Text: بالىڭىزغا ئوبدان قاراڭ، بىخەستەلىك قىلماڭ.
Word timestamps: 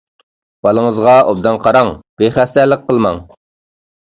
بالىڭىزغا 0.67 1.13
ئوبدان 1.33 1.61
قاراڭ، 1.65 1.91
بىخەستەلىك 2.23 2.89
قىلماڭ. 2.89 3.21